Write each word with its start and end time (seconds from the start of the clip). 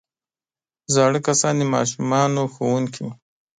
زاړه 0.93 1.19
کسان 1.27 1.53
د 1.59 1.63
ماشومانو 1.73 2.41
ښوونکي 2.53 2.99
وي 3.05 3.11